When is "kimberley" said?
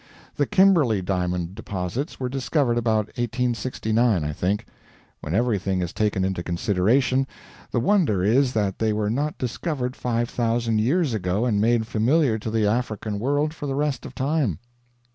0.47-1.03